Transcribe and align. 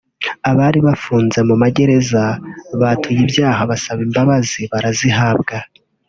abari 0.49 0.79
bafunze 0.87 1.39
mu 1.47 1.55
magereza 1.61 2.23
batuye 2.81 3.19
ibyaha 3.25 3.61
basaba 3.71 4.01
imbabazi 4.07 4.61
barazihawe 4.71 5.53